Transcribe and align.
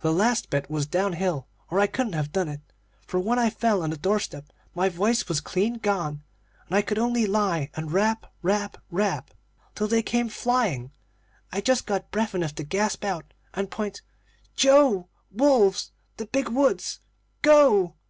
The 0.00 0.12
last 0.12 0.50
bit 0.50 0.68
was 0.70 0.84
down 0.84 1.14
hill, 1.14 1.48
or 1.70 1.80
I 1.80 1.86
couldn't 1.86 2.12
have 2.12 2.30
done 2.32 2.50
it; 2.50 2.60
for 3.06 3.18
when 3.18 3.38
I 3.38 3.48
fell 3.48 3.82
on 3.82 3.88
the 3.88 3.96
doorstep 3.96 4.52
my 4.74 4.90
voice 4.90 5.26
was 5.26 5.40
clean 5.40 5.76
gone, 5.78 6.22
and 6.66 6.76
I 6.76 6.82
could 6.82 6.98
only 6.98 7.24
lie 7.24 7.70
and 7.72 7.90
rap, 7.90 8.26
rap, 8.42 8.76
rap! 8.90 9.30
till 9.74 9.88
they 9.88 10.02
came 10.02 10.28
flying. 10.28 10.92
I 11.50 11.62
just 11.62 11.86
got 11.86 12.10
breath 12.10 12.34
enough 12.34 12.54
to 12.56 12.62
gasp 12.62 13.06
out 13.06 13.32
and 13.54 13.70
point: 13.70 14.02
"'Joe 14.54 15.08
wolves 15.30 15.92
the 16.18 16.26
big 16.26 16.50
woods 16.50 17.00
go!' 17.40 17.94